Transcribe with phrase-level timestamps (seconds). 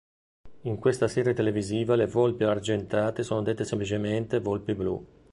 [0.61, 5.05] In questa serie televisiva le volpi argentate sono dette semplicemente "volpi blu".